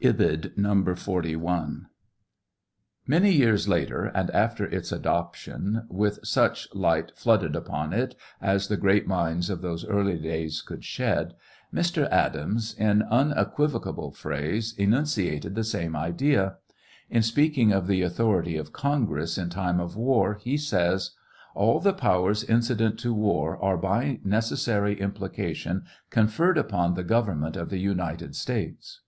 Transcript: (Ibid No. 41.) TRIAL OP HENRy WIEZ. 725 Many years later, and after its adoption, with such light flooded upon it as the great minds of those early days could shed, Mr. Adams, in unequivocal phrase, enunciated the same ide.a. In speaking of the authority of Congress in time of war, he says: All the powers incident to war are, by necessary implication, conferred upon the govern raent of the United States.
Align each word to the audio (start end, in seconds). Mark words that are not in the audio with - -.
(Ibid 0.00 0.56
No. 0.56 0.94
41.) 0.94 0.96
TRIAL 0.96 0.96
OP 0.96 0.96
HENRy 0.96 1.36
WIEZ. 1.36 1.92
725 1.92 1.92
Many 3.06 3.32
years 3.32 3.68
later, 3.68 4.04
and 4.14 4.30
after 4.30 4.64
its 4.64 4.90
adoption, 4.90 5.84
with 5.90 6.20
such 6.24 6.74
light 6.74 7.12
flooded 7.14 7.54
upon 7.54 7.92
it 7.92 8.14
as 8.40 8.68
the 8.68 8.78
great 8.78 9.06
minds 9.06 9.50
of 9.50 9.60
those 9.60 9.84
early 9.84 10.18
days 10.18 10.62
could 10.62 10.84
shed, 10.86 11.34
Mr. 11.70 12.08
Adams, 12.08 12.72
in 12.78 13.02
unequivocal 13.02 14.10
phrase, 14.12 14.74
enunciated 14.78 15.54
the 15.54 15.62
same 15.62 15.94
ide.a. 15.94 16.54
In 17.10 17.20
speaking 17.20 17.70
of 17.70 17.86
the 17.86 18.00
authority 18.00 18.56
of 18.56 18.72
Congress 18.72 19.36
in 19.36 19.50
time 19.50 19.80
of 19.80 19.96
war, 19.96 20.38
he 20.40 20.56
says: 20.56 21.10
All 21.54 21.78
the 21.78 21.92
powers 21.92 22.42
incident 22.42 22.98
to 23.00 23.12
war 23.12 23.62
are, 23.62 23.76
by 23.76 24.20
necessary 24.24 24.98
implication, 24.98 25.82
conferred 26.08 26.56
upon 26.56 26.94
the 26.94 27.04
govern 27.04 27.40
raent 27.42 27.56
of 27.58 27.68
the 27.68 27.76
United 27.80 28.34
States. 28.34 29.02